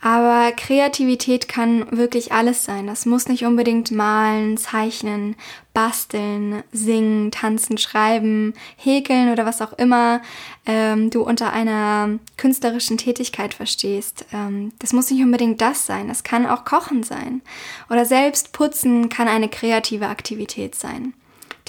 Aber 0.00 0.52
Kreativität 0.52 1.48
kann 1.48 1.86
wirklich 1.90 2.30
alles 2.32 2.64
sein. 2.64 2.86
Das 2.86 3.04
muss 3.04 3.26
nicht 3.28 3.44
unbedingt 3.44 3.90
malen, 3.90 4.56
zeichnen, 4.56 5.34
basteln, 5.74 6.62
singen, 6.70 7.32
tanzen, 7.32 7.78
schreiben, 7.78 8.54
häkeln 8.76 9.32
oder 9.32 9.44
was 9.44 9.60
auch 9.60 9.72
immer 9.72 10.22
ähm, 10.66 11.10
du 11.10 11.22
unter 11.22 11.52
einer 11.52 12.18
künstlerischen 12.36 12.96
Tätigkeit 12.96 13.54
verstehst. 13.54 14.24
Ähm, 14.32 14.72
das 14.78 14.92
muss 14.92 15.10
nicht 15.10 15.22
unbedingt 15.22 15.60
das 15.60 15.86
sein. 15.86 16.06
Das 16.06 16.22
kann 16.22 16.46
auch 16.46 16.64
Kochen 16.64 17.02
sein. 17.02 17.42
Oder 17.90 18.04
selbst 18.04 18.52
putzen 18.52 19.08
kann 19.08 19.26
eine 19.26 19.48
kreative 19.48 20.06
Aktivität 20.06 20.76
sein. 20.76 21.12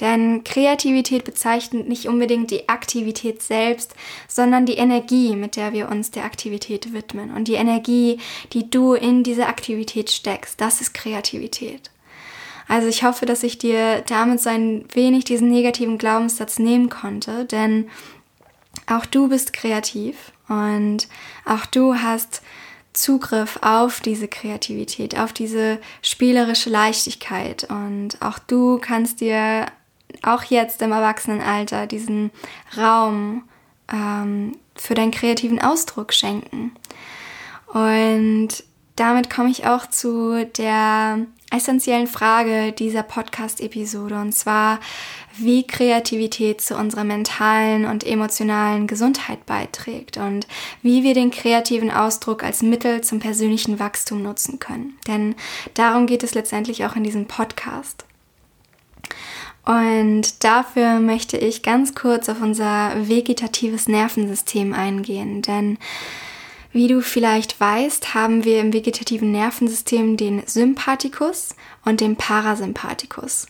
Denn 0.00 0.44
Kreativität 0.44 1.24
bezeichnet 1.24 1.88
nicht 1.88 2.08
unbedingt 2.08 2.50
die 2.50 2.68
Aktivität 2.68 3.42
selbst, 3.42 3.94
sondern 4.28 4.66
die 4.66 4.76
Energie, 4.76 5.36
mit 5.36 5.56
der 5.56 5.72
wir 5.72 5.88
uns 5.88 6.10
der 6.10 6.24
Aktivität 6.24 6.92
widmen. 6.92 7.30
Und 7.30 7.48
die 7.48 7.54
Energie, 7.54 8.18
die 8.52 8.70
du 8.70 8.94
in 8.94 9.22
diese 9.22 9.46
Aktivität 9.46 10.10
steckst, 10.10 10.60
das 10.60 10.80
ist 10.80 10.94
Kreativität. 10.94 11.90
Also 12.68 12.86
ich 12.86 13.02
hoffe, 13.02 13.26
dass 13.26 13.42
ich 13.42 13.58
dir 13.58 14.02
damit 14.02 14.40
so 14.40 14.48
ein 14.48 14.84
wenig 14.92 15.24
diesen 15.24 15.50
negativen 15.50 15.98
Glaubenssatz 15.98 16.58
nehmen 16.60 16.88
konnte, 16.88 17.44
denn 17.44 17.90
auch 18.86 19.04
du 19.06 19.28
bist 19.28 19.52
kreativ 19.52 20.32
und 20.48 21.08
auch 21.44 21.66
du 21.66 21.96
hast 21.96 22.42
Zugriff 22.92 23.58
auf 23.62 24.00
diese 24.00 24.28
Kreativität, 24.28 25.18
auf 25.18 25.32
diese 25.32 25.78
spielerische 26.02 26.70
Leichtigkeit 26.70 27.66
und 27.68 28.20
auch 28.20 28.38
du 28.38 28.78
kannst 28.78 29.20
dir 29.20 29.66
auch 30.22 30.42
jetzt 30.44 30.82
im 30.82 30.92
Erwachsenenalter 30.92 31.86
diesen 31.86 32.30
Raum 32.76 33.44
ähm, 33.92 34.56
für 34.74 34.94
deinen 34.94 35.10
kreativen 35.10 35.60
Ausdruck 35.60 36.12
schenken. 36.12 36.72
Und 37.66 38.64
damit 38.96 39.30
komme 39.30 39.50
ich 39.50 39.66
auch 39.66 39.86
zu 39.86 40.44
der 40.44 41.20
essentiellen 41.50 42.06
Frage 42.06 42.72
dieser 42.72 43.02
Podcast-Episode 43.02 44.20
und 44.20 44.32
zwar, 44.32 44.78
wie 45.36 45.66
Kreativität 45.66 46.60
zu 46.60 46.76
unserer 46.76 47.04
mentalen 47.04 47.86
und 47.86 48.04
emotionalen 48.04 48.86
Gesundheit 48.86 49.46
beiträgt 49.46 50.16
und 50.16 50.46
wie 50.82 51.02
wir 51.02 51.14
den 51.14 51.30
kreativen 51.30 51.90
Ausdruck 51.90 52.44
als 52.44 52.62
Mittel 52.62 53.00
zum 53.00 53.20
persönlichen 53.20 53.78
Wachstum 53.78 54.22
nutzen 54.22 54.58
können. 54.58 54.98
Denn 55.06 55.34
darum 55.74 56.06
geht 56.06 56.22
es 56.22 56.34
letztendlich 56.34 56.84
auch 56.84 56.94
in 56.94 57.04
diesem 57.04 57.26
Podcast. 57.26 58.04
Und 59.64 60.42
dafür 60.42 61.00
möchte 61.00 61.36
ich 61.36 61.62
ganz 61.62 61.94
kurz 61.94 62.28
auf 62.28 62.40
unser 62.40 62.92
vegetatives 63.08 63.88
Nervensystem 63.88 64.72
eingehen, 64.72 65.42
denn 65.42 65.78
wie 66.72 66.86
du 66.86 67.02
vielleicht 67.02 67.58
weißt, 67.58 68.14
haben 68.14 68.44
wir 68.44 68.60
im 68.60 68.72
vegetativen 68.72 69.32
Nervensystem 69.32 70.16
den 70.16 70.42
Sympathikus 70.46 71.56
und 71.84 72.00
den 72.00 72.14
Parasympathikus. 72.14 73.48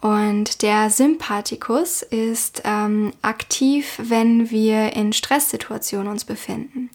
Und 0.00 0.62
der 0.62 0.90
Sympathikus 0.90 2.02
ist 2.02 2.62
ähm, 2.64 3.12
aktiv, 3.22 3.98
wenn 3.98 4.50
wir 4.50 4.92
in 4.94 5.12
Stresssituationen 5.12 6.08
uns 6.08 6.24
befinden. 6.24 6.90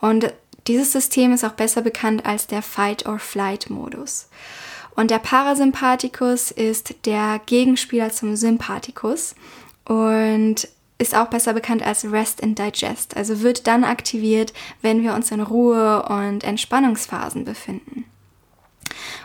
Und 0.00 0.32
dieses 0.66 0.92
System 0.92 1.32
ist 1.32 1.44
auch 1.44 1.52
besser 1.52 1.82
bekannt 1.82 2.26
als 2.26 2.46
der 2.46 2.62
Fight-or-Flight-Modus. 2.62 4.28
Und 4.98 5.12
der 5.12 5.20
Parasympathikus 5.20 6.50
ist 6.50 7.06
der 7.06 7.40
Gegenspieler 7.46 8.10
zum 8.10 8.34
Sympathikus 8.34 9.36
und 9.84 10.66
ist 10.98 11.14
auch 11.14 11.28
besser 11.28 11.52
bekannt 11.52 11.86
als 11.86 12.10
Rest 12.10 12.42
and 12.42 12.58
Digest, 12.58 13.16
also 13.16 13.40
wird 13.40 13.68
dann 13.68 13.84
aktiviert, 13.84 14.52
wenn 14.82 15.04
wir 15.04 15.14
uns 15.14 15.30
in 15.30 15.40
Ruhe 15.40 16.02
und 16.02 16.42
Entspannungsphasen 16.42 17.44
befinden. 17.44 18.06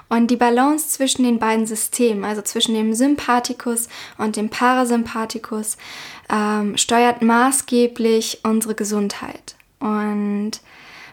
Und 0.10 0.30
die 0.30 0.36
Balance 0.36 0.90
zwischen 0.90 1.24
den 1.24 1.40
beiden 1.40 1.66
Systemen, 1.66 2.24
also 2.24 2.44
zwischen 2.44 2.76
dem 2.76 2.94
Sympathikus 2.94 3.88
und 4.20 4.36
dem 4.36 4.50
Parasympathikus, 4.50 5.78
ähm, 6.30 6.78
steuert 6.78 7.24
maßgeblich 7.24 8.42
unsere 8.44 8.76
Gesundheit. 8.76 9.56
Und 9.80 10.52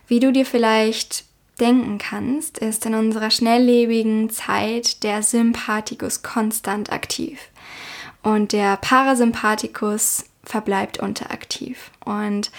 wie 0.07 0.21
du 0.21 0.33
dir 0.33 0.45
vielleicht 0.45 1.30
denken 1.61 1.99
kannst, 1.99 2.59
ist 2.59 2.87
in 2.87 2.95
unserer 2.95 3.31
schnelllebigen 3.31 4.31
Zeit 4.31 5.02
der 5.02 5.23
Sympathikus 5.23 6.23
konstant 6.23 6.93
aktiv 6.93 7.38
und 8.23 8.52
der 8.52 8.76
Parasympathikus 8.76 10.25
verbleibt 10.43 10.99
unteraktiv. 10.99 11.90
Und 12.05 12.50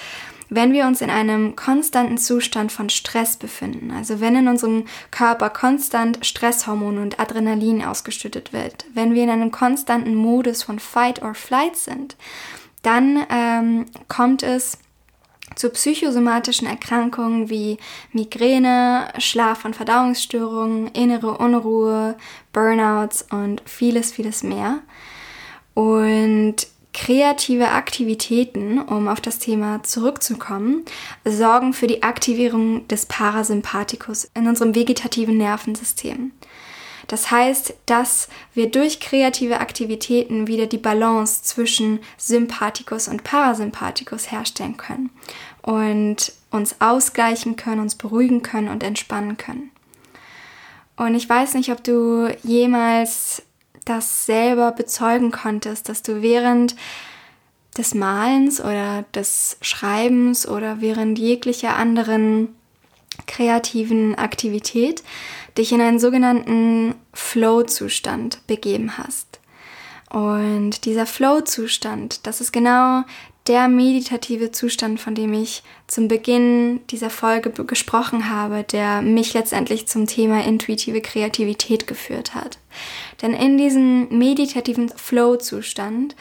wenn 0.50 0.74
wir 0.74 0.86
uns 0.86 1.00
in 1.00 1.10
einem 1.10 1.56
konstanten 1.56 2.18
Zustand 2.18 2.74
von 2.74 2.90
Stress 2.90 3.38
befinden, 3.38 3.92
also 3.92 4.20
wenn 4.20 4.36
in 4.36 4.48
unserem 4.50 4.86
Körper 5.10 5.50
konstant 5.50 6.26
Stresshormone 6.26 7.02
und 7.02 7.20
Adrenalin 7.22 7.84
ausgeschüttet 7.84 8.52
wird, 8.52 8.86
wenn 8.94 9.14
wir 9.14 9.24
in 9.24 9.30
einem 9.30 9.52
konstanten 9.52 10.14
Modus 10.14 10.64
von 10.64 10.80
Fight 10.80 11.22
or 11.22 11.36
Flight 11.36 11.78
sind, 11.78 12.18
dann 12.82 13.26
ähm, 13.30 13.86
kommt 14.10 14.44
es 14.44 14.78
zu 15.56 15.70
psychosomatischen 15.70 16.68
Erkrankungen 16.68 17.50
wie 17.50 17.78
Migräne, 18.12 19.08
Schlaf- 19.18 19.66
und 19.66 19.76
Verdauungsstörungen, 19.76 20.88
innere 20.88 21.38
Unruhe, 21.38 22.16
Burnouts 22.54 23.26
und 23.32 23.62
vieles, 23.66 24.12
vieles 24.12 24.44
mehr. 24.44 24.80
Und 25.74 26.68
kreative 26.94 27.70
Aktivitäten, 27.70 28.80
um 28.80 29.08
auf 29.08 29.22
das 29.22 29.40
Thema 29.40 29.82
zurückzukommen, 29.84 30.84
sorgen 31.24 31.74
für 31.74 31.88
die 31.88 32.04
Aktivierung 32.04 32.88
des 32.88 33.06
Parasympathikus 33.06 34.30
in 34.36 34.48
unserem 34.48 34.76
vegetativen 34.76 35.38
Nervensystem. 35.38 36.32
Das 37.12 37.30
heißt, 37.30 37.74
dass 37.88 38.30
wir 38.54 38.72
durch 38.72 39.02
kreative 39.02 39.60
Aktivitäten 39.60 40.48
wieder 40.48 40.66
die 40.66 40.78
Balance 40.78 41.44
zwischen 41.44 42.00
Sympathikus 42.16 43.10
und 43.10 43.26
Parasympathikus 43.26 44.32
herstellen 44.32 44.78
können 44.78 45.10
und 45.62 46.32
uns 46.52 46.80
ausgleichen 46.80 47.58
können, 47.58 47.82
uns 47.82 47.96
beruhigen 47.96 48.44
können 48.44 48.70
und 48.70 48.82
entspannen 48.82 49.36
können. 49.36 49.72
Und 50.96 51.14
ich 51.16 51.28
weiß 51.28 51.56
nicht, 51.56 51.70
ob 51.70 51.84
du 51.84 52.34
jemals 52.44 53.44
das 53.84 54.26
selber 54.26 54.72
bezeugen 54.72 55.32
konntest, 55.32 55.90
dass 55.90 56.04
du 56.04 56.22
während 56.22 56.78
des 57.78 57.94
Malens 57.94 58.62
oder 58.62 59.04
des 59.14 59.58
Schreibens 59.60 60.48
oder 60.48 60.80
während 60.80 61.20
jeglicher 61.20 61.76
anderen 61.76 62.56
kreativen 63.28 64.16
Aktivität 64.16 65.04
dich 65.58 65.72
in 65.72 65.82
einen 65.82 66.00
sogenannten 66.00 66.96
Flow-Zustand 67.14 68.46
begeben 68.48 68.98
hast. 68.98 69.40
Und 70.10 70.86
dieser 70.86 71.06
Flow-Zustand, 71.06 72.26
das 72.28 72.42
ist 72.42 72.52
genau 72.52 73.04
der 73.48 73.68
meditative 73.68 74.52
Zustand, 74.52 75.00
von 75.00 75.16
dem 75.16 75.34
ich 75.34 75.64
zum 75.88 76.08
Beginn 76.08 76.82
dieser 76.88 77.10
Folge 77.10 77.50
gesprochen 77.50 78.30
habe, 78.30 78.64
der 78.64 79.02
mich 79.02 79.34
letztendlich 79.34 79.88
zum 79.88 80.06
Thema 80.06 80.44
intuitive 80.44 81.02
Kreativität 81.02 81.88
geführt 81.88 82.36
hat. 82.36 82.60
Denn 83.22 83.34
in 83.34 83.58
diesem 83.58 84.16
meditativen 84.16 84.90
Flow-Zustand 84.90 86.16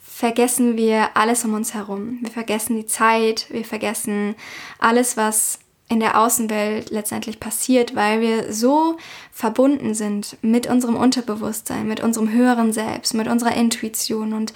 vergessen 0.00 0.76
wir 0.76 1.16
alles 1.16 1.44
um 1.44 1.54
uns 1.54 1.72
herum. 1.74 2.18
Wir 2.22 2.30
vergessen 2.30 2.76
die 2.76 2.86
Zeit, 2.86 3.46
wir 3.50 3.64
vergessen 3.64 4.34
alles, 4.78 5.16
was 5.16 5.58
in 5.88 6.00
der 6.00 6.20
Außenwelt 6.20 6.90
letztendlich 6.90 7.38
passiert, 7.38 7.94
weil 7.94 8.20
wir 8.20 8.52
so 8.52 8.96
verbunden 9.30 9.94
sind 9.94 10.36
mit 10.42 10.66
unserem 10.66 10.96
Unterbewusstsein, 10.96 11.86
mit 11.86 12.00
unserem 12.00 12.30
höheren 12.30 12.72
Selbst, 12.72 13.14
mit 13.14 13.28
unserer 13.28 13.54
Intuition 13.54 14.32
und 14.32 14.52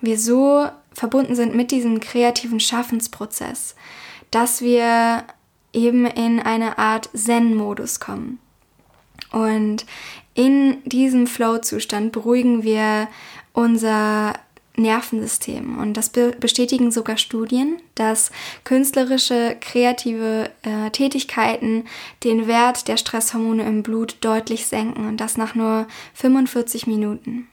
wir 0.00 0.18
so 0.18 0.68
verbunden 0.92 1.36
sind 1.36 1.54
mit 1.54 1.70
diesem 1.70 2.00
kreativen 2.00 2.60
Schaffensprozess, 2.60 3.76
dass 4.30 4.60
wir 4.60 5.24
eben 5.72 6.06
in 6.06 6.40
eine 6.40 6.78
Art 6.78 7.08
Zen-Modus 7.14 8.00
kommen. 8.00 8.38
Und 9.30 9.86
in 10.34 10.82
diesem 10.84 11.26
Flow-Zustand 11.26 12.12
beruhigen 12.12 12.64
wir 12.64 13.08
unser 13.52 14.34
Nervensystem. 14.82 15.78
Und 15.78 15.96
das 15.96 16.10
be 16.10 16.34
bestätigen 16.38 16.90
sogar 16.90 17.16
Studien, 17.16 17.80
dass 17.94 18.30
künstlerische, 18.64 19.56
kreative 19.60 20.50
äh, 20.62 20.90
Tätigkeiten 20.90 21.84
den 22.24 22.46
Wert 22.46 22.88
der 22.88 22.96
Stresshormone 22.96 23.64
im 23.64 23.82
Blut 23.82 24.16
deutlich 24.20 24.66
senken 24.66 25.08
und 25.08 25.18
das 25.18 25.36
nach 25.36 25.54
nur 25.54 25.86
45 26.14 26.86
Minuten. 26.86 27.48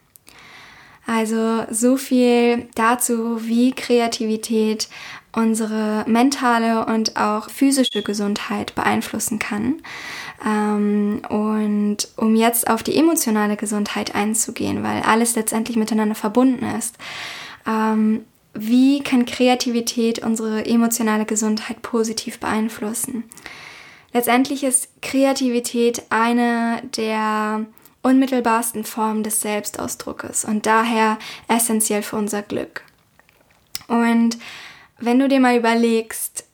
Also 1.05 1.65
so 1.71 1.97
viel 1.97 2.67
dazu, 2.75 3.47
wie 3.47 3.71
Kreativität 3.71 4.89
unsere 5.31 6.03
mentale 6.07 6.85
und 6.85 7.17
auch 7.17 7.49
physische 7.49 8.03
Gesundheit 8.03 8.75
beeinflussen 8.75 9.39
kann. 9.39 9.81
Ähm, 10.45 11.21
und 11.29 11.97
um 12.15 12.35
jetzt 12.35 12.69
auf 12.69 12.83
die 12.83 12.95
emotionale 12.97 13.57
Gesundheit 13.57 14.15
einzugehen, 14.15 14.83
weil 14.83 15.01
alles 15.01 15.35
letztendlich 15.35 15.77
miteinander 15.77 16.15
verbunden 16.15 16.65
ist. 16.77 16.97
Ähm, 17.67 18.25
wie 18.53 19.03
kann 19.03 19.25
Kreativität 19.25 20.19
unsere 20.19 20.65
emotionale 20.65 21.25
Gesundheit 21.25 21.81
positiv 21.81 22.39
beeinflussen? 22.39 23.25
Letztendlich 24.11 24.63
ist 24.63 25.01
Kreativität 25.01 26.03
eine 26.09 26.81
der 26.97 27.65
unmittelbarsten 28.01 28.83
Formen 28.83 29.23
des 29.23 29.41
Selbstausdruckes 29.41 30.45
und 30.45 30.65
daher 30.65 31.19
essentiell 31.47 32.01
für 32.01 32.15
unser 32.15 32.41
Glück. 32.41 32.83
Und 33.87 34.37
wenn 34.99 35.19
du 35.19 35.27
dir 35.27 35.39
mal 35.39 35.57
überlegst, 35.57 36.45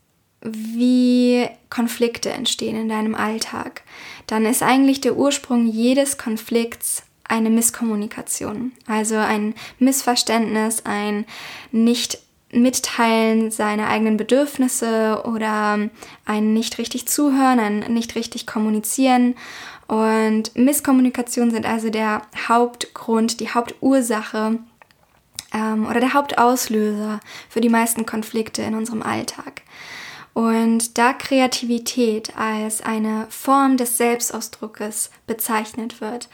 wie 0.46 1.48
Konflikte 1.70 2.30
entstehen 2.30 2.76
in 2.76 2.90
deinem 2.90 3.16
Alltag, 3.16 3.82
dann 4.28 4.46
ist 4.46 4.64
eigentlich 4.64 5.02
der 5.02 5.16
Ursprung 5.16 5.68
jedes 5.68 6.18
Konflikts 6.18 7.04
eine 7.28 7.50
Misskommunikation, 7.50 8.72
also 8.88 9.16
ein 9.16 9.56
Missverständnis, 9.80 10.84
ein 10.86 11.26
nicht 11.72 12.20
Mitteilen 12.52 13.52
seiner 13.52 13.90
eigenen 13.90 14.18
Bedürfnisse 14.18 15.24
oder 15.26 15.90
ein 16.26 16.54
nicht 16.54 16.78
richtig 16.78 17.08
zuhören, 17.08 17.60
ein 17.60 17.80
nicht 17.94 18.16
richtig 18.16 18.48
kommunizieren. 18.48 19.36
Und 19.88 20.56
Misskommunikation 20.56 21.52
sind 21.52 21.66
also 21.66 21.90
der 21.90 22.22
Hauptgrund, 22.48 23.40
die 23.40 23.50
Hauptursache 23.50 24.60
ähm, 25.54 25.88
oder 25.88 26.00
der 26.00 26.14
Hauptauslöser 26.14 27.20
für 27.50 27.62
die 27.62 27.70
meisten 27.70 28.06
Konflikte 28.06 28.62
in 28.62 28.76
unserem 28.76 29.04
Alltag. 29.04 29.62
Und 30.36 30.98
da 30.98 31.14
Kreativität 31.14 32.36
als 32.38 32.82
eine 32.82 33.26
Form 33.30 33.78
des 33.78 33.98
Selbstausdruckes 33.98 35.10
bezeichnet 35.28 36.02
wird, 36.02 36.28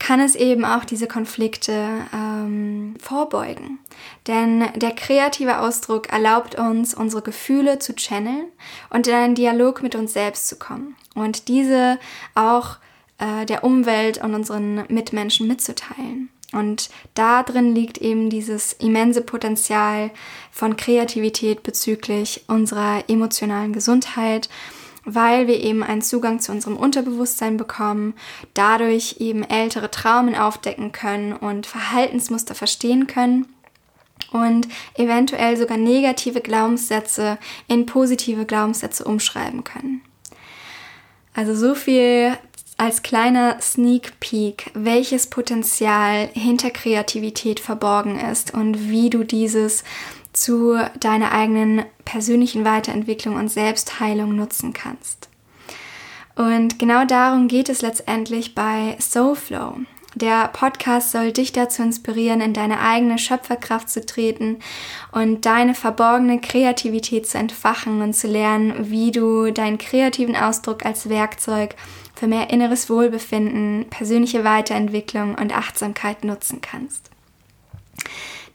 kann 0.00 0.18
es 0.18 0.34
eben 0.34 0.64
auch 0.64 0.84
diese 0.84 1.06
Konflikte 1.06 1.72
ähm, 2.12 2.94
vorbeugen. 3.00 3.78
Denn 4.26 4.64
der 4.74 4.90
kreative 4.90 5.60
Ausdruck 5.60 6.12
erlaubt 6.12 6.56
uns, 6.56 6.94
unsere 6.94 7.22
Gefühle 7.22 7.78
zu 7.78 7.94
channeln 7.94 8.46
und 8.90 9.06
in 9.06 9.14
einen 9.14 9.34
Dialog 9.36 9.84
mit 9.84 9.94
uns 9.94 10.12
selbst 10.12 10.48
zu 10.48 10.56
kommen 10.56 10.96
und 11.14 11.46
diese 11.46 12.00
auch 12.34 12.78
äh, 13.18 13.46
der 13.46 13.62
Umwelt 13.62 14.18
und 14.18 14.34
unseren 14.34 14.84
Mitmenschen 14.88 15.46
mitzuteilen. 15.46 16.28
Und 16.56 16.88
da 17.12 17.42
drin 17.42 17.74
liegt 17.74 17.98
eben 17.98 18.30
dieses 18.30 18.72
immense 18.72 19.20
Potenzial 19.20 20.10
von 20.50 20.76
Kreativität 20.76 21.62
bezüglich 21.62 22.44
unserer 22.48 23.04
emotionalen 23.08 23.74
Gesundheit, 23.74 24.48
weil 25.04 25.48
wir 25.48 25.60
eben 25.60 25.82
einen 25.82 26.00
Zugang 26.00 26.40
zu 26.40 26.52
unserem 26.52 26.78
Unterbewusstsein 26.78 27.58
bekommen, 27.58 28.14
dadurch 28.54 29.16
eben 29.18 29.44
ältere 29.44 29.90
Traumen 29.90 30.34
aufdecken 30.34 30.92
können 30.92 31.34
und 31.34 31.66
Verhaltensmuster 31.66 32.54
verstehen 32.54 33.06
können 33.06 33.46
und 34.32 34.66
eventuell 34.94 35.58
sogar 35.58 35.76
negative 35.76 36.40
Glaubenssätze 36.40 37.36
in 37.68 37.84
positive 37.84 38.46
Glaubenssätze 38.46 39.04
umschreiben 39.04 39.62
können. 39.62 40.00
Also 41.34 41.54
so 41.54 41.74
viel 41.74 42.32
als 42.76 43.02
kleiner 43.02 43.60
Sneak 43.60 44.20
Peek, 44.20 44.70
welches 44.74 45.28
Potenzial 45.28 46.28
hinter 46.34 46.70
Kreativität 46.70 47.60
verborgen 47.60 48.18
ist 48.18 48.52
und 48.52 48.90
wie 48.90 49.10
du 49.10 49.24
dieses 49.24 49.82
zu 50.32 50.76
deiner 51.00 51.32
eigenen 51.32 51.84
persönlichen 52.04 52.64
Weiterentwicklung 52.64 53.36
und 53.36 53.48
Selbstheilung 53.48 54.36
nutzen 54.36 54.74
kannst. 54.74 55.30
Und 56.34 56.78
genau 56.78 57.06
darum 57.06 57.48
geht 57.48 57.70
es 57.70 57.80
letztendlich 57.80 58.54
bei 58.54 58.96
Soulflow. 59.00 59.78
Der 60.14 60.48
Podcast 60.48 61.12
soll 61.12 61.32
dich 61.32 61.52
dazu 61.52 61.82
inspirieren, 61.82 62.40
in 62.40 62.54
deine 62.54 62.80
eigene 62.80 63.18
Schöpferkraft 63.18 63.90
zu 63.90 64.04
treten 64.04 64.60
und 65.12 65.44
deine 65.44 65.74
verborgene 65.74 66.40
Kreativität 66.40 67.26
zu 67.26 67.36
entfachen 67.36 68.00
und 68.00 68.14
zu 68.14 68.26
lernen, 68.26 68.90
wie 68.90 69.12
du 69.12 69.50
deinen 69.52 69.76
kreativen 69.76 70.34
Ausdruck 70.34 70.86
als 70.86 71.10
Werkzeug 71.10 71.74
für 72.16 72.26
mehr 72.26 72.50
inneres 72.50 72.90
Wohlbefinden, 72.90 73.86
persönliche 73.90 74.42
Weiterentwicklung 74.42 75.36
und 75.36 75.56
Achtsamkeit 75.56 76.24
nutzen 76.24 76.60
kannst. 76.60 77.10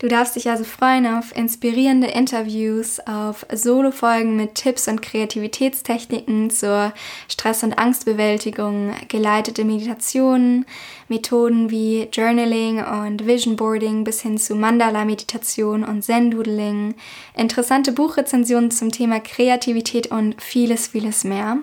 Du 0.01 0.07
darfst 0.07 0.35
dich 0.35 0.49
also 0.49 0.63
freuen 0.63 1.05
auf 1.05 1.35
inspirierende 1.35 2.07
Interviews, 2.07 2.99
auf 3.01 3.45
Solo-Folgen 3.53 4.35
mit 4.35 4.55
Tipps 4.55 4.87
und 4.87 5.03
Kreativitätstechniken 5.03 6.49
zur 6.49 6.91
Stress- 7.27 7.61
und 7.61 7.77
Angstbewältigung, 7.77 8.95
geleitete 9.09 9.63
Meditationen, 9.63 10.65
Methoden 11.07 11.69
wie 11.69 12.07
Journaling 12.11 12.83
und 12.83 13.27
Vision 13.27 13.57
Boarding 13.57 14.03
bis 14.03 14.21
hin 14.21 14.39
zu 14.39 14.55
Mandala-Meditation 14.55 15.83
und 15.83 16.01
Zen-Doodling, 16.01 16.95
interessante 17.37 17.91
Buchrezensionen 17.91 18.71
zum 18.71 18.91
Thema 18.91 19.19
Kreativität 19.19 20.07
und 20.07 20.41
vieles, 20.41 20.87
vieles 20.87 21.23
mehr. 21.23 21.59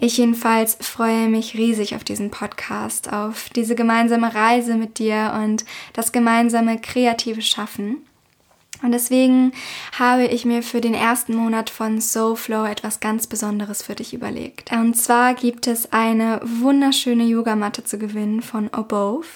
Ich 0.00 0.18
jedenfalls 0.18 0.76
freue 0.80 1.28
mich 1.28 1.54
riesig 1.54 1.94
auf 1.94 2.04
diesen 2.04 2.30
Podcast, 2.30 3.12
auf 3.12 3.48
diese 3.50 3.74
gemeinsame 3.74 4.34
Reise 4.34 4.74
mit 4.74 4.98
dir 4.98 5.38
und 5.42 5.64
das 5.92 6.12
gemeinsame 6.12 6.80
kreative 6.80 7.42
Schaffen. 7.42 7.98
Und 8.82 8.92
deswegen 8.92 9.52
habe 9.98 10.26
ich 10.26 10.44
mir 10.44 10.62
für 10.62 10.80
den 10.80 10.92
ersten 10.92 11.34
Monat 11.34 11.70
von 11.70 12.00
SoFlow 12.00 12.66
etwas 12.66 13.00
ganz 13.00 13.26
Besonderes 13.26 13.82
für 13.82 13.94
dich 13.94 14.12
überlegt. 14.12 14.72
Und 14.72 14.94
zwar 14.94 15.34
gibt 15.34 15.66
es 15.66 15.92
eine 15.92 16.40
wunderschöne 16.42 17.24
Yogamatte 17.24 17.84
zu 17.84 17.96
gewinnen 17.96 18.42
von 18.42 18.68
Above. 18.74 19.26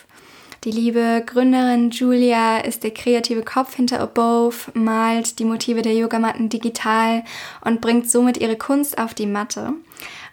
Die 0.65 0.73
liebe 0.73 1.23
Gründerin 1.25 1.91
Julia 1.91 2.59
ist 2.59 2.83
der 2.83 2.91
kreative 2.91 3.43
Kopf 3.43 3.77
hinter 3.77 4.01
Above, 4.01 4.57
malt 4.75 5.39
die 5.39 5.45
Motive 5.45 5.83
der 5.83 5.95
Yogamatten 5.95 6.49
digital 6.49 7.25
und 7.65 7.81
bringt 7.81 8.11
somit 8.11 8.39
ihre 8.39 8.57
Kunst 8.57 8.99
auf 8.99 9.15
die 9.15 9.27
Matte. 9.27 9.73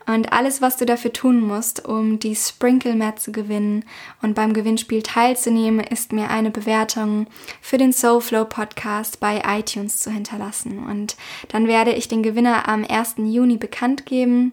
Und 0.07 0.31
alles, 0.31 0.61
was 0.61 0.77
du 0.77 0.85
dafür 0.85 1.11
tun 1.11 1.41
musst, 1.41 1.83
um 1.85 2.19
die 2.19 2.35
Sprinkle 2.35 2.95
Mat 2.95 3.19
zu 3.19 3.31
gewinnen 3.31 3.85
und 4.21 4.35
beim 4.35 4.53
Gewinnspiel 4.53 5.01
teilzunehmen, 5.01 5.85
ist 5.85 6.13
mir 6.13 6.29
eine 6.29 6.51
Bewertung 6.51 7.27
für 7.61 7.77
den 7.77 7.91
Soulflow 7.91 8.45
Podcast 8.45 9.19
bei 9.19 9.41
iTunes 9.47 9.99
zu 9.99 10.11
hinterlassen. 10.11 10.79
Und 10.79 11.15
dann 11.47 11.67
werde 11.67 11.93
ich 11.93 12.07
den 12.07 12.21
Gewinner 12.21 12.67
am 12.67 12.85
1. 12.85 13.15
Juni 13.17 13.57
bekannt 13.57 14.05
geben. 14.05 14.51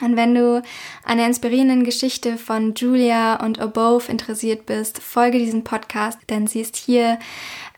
Und 0.00 0.16
wenn 0.16 0.34
du 0.34 0.62
an 1.04 1.18
der 1.18 1.26
inspirierenden 1.26 1.84
Geschichte 1.84 2.38
von 2.38 2.74
Julia 2.74 3.44
und 3.44 3.60
Above 3.60 4.10
interessiert 4.10 4.66
bist, 4.66 5.00
folge 5.00 5.38
diesem 5.38 5.64
Podcast, 5.64 6.18
denn 6.30 6.46
sie 6.46 6.60
ist 6.60 6.76
hier 6.76 7.18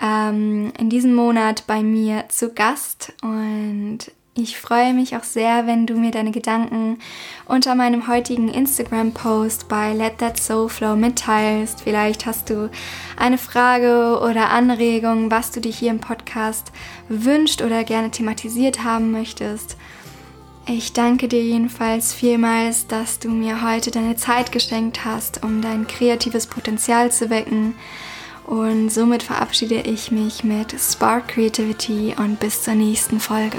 ähm, 0.01 0.73
in 0.79 0.89
diesem 0.89 1.15
Monat 1.15 1.67
bei 1.67 1.83
mir 1.83 2.25
zu 2.29 2.55
Gast 2.55 3.13
und 3.21 3.99
ich 4.37 4.59
freue 4.59 4.93
mich 4.95 5.17
auch 5.17 5.23
sehr, 5.23 5.69
wenn 5.69 5.87
du 5.87 5.95
mir 5.95 6.11
deine 6.11 6.33
Gedanken 6.33 6.99
unter 7.47 7.77
meinem 7.77 8.09
heutigen 8.09 8.49
Instagram-Post 8.49 9.69
bei 9.69 9.93
Let 9.93 10.19
That 10.19 10.41
Soul 10.41 10.69
Flow 10.69 10.97
mitteilst. 10.97 11.83
Vielleicht 11.83 12.27
hast 12.27 12.51
du 12.51 12.69
eine 13.17 13.39
Frage 13.39 14.19
oder 14.21 14.51
Anregung, 14.51 15.31
was 15.31 15.53
du 15.53 15.61
dir 15.61 15.71
hier 15.71 15.93
im 15.93 16.01
Podcast 16.01 16.73
wünscht 17.09 17.63
oder 17.63 17.85
gerne 17.85 18.11
thematisiert 18.11 18.83
haben 18.83 19.13
möchtest. 19.13 19.77
Ich 20.67 20.93
danke 20.93 21.29
dir 21.29 21.43
jedenfalls 21.43 22.13
vielmals, 22.13 22.89
dass 22.89 23.21
du 23.21 23.29
mir 23.29 23.63
heute 23.63 23.93
deine 23.93 24.17
Zeit 24.17 24.51
geschenkt 24.51 25.05
hast, 25.05 25.45
um 25.45 25.63
dein 25.63 25.87
kreatives 25.87 26.49
Potenzial 26.49 27.13
zu 27.13 27.31
wecken. 27.31 27.77
Und 28.47 28.91
somit 28.91 29.23
verabschiede 29.23 29.81
ich 29.83 30.11
mich 30.11 30.43
mit 30.43 30.75
Spark 30.79 31.29
Creativity 31.29 32.15
und 32.19 32.41
bis 32.41 32.63
zur 32.63 32.75
nächsten 32.75 33.21
Folge. 33.21 33.59